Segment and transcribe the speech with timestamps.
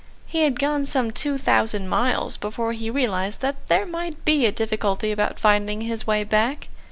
[0.25, 4.51] He had gone some two thousand miles before he realised that there might be a
[4.51, 6.69] difficulty about finding his way back.